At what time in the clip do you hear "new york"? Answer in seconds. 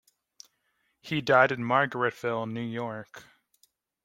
2.49-3.23